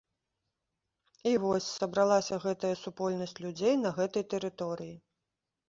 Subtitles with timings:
[1.31, 4.93] І вось сабралася гэтая супольнасць людзей на гэтай тэрыторыі.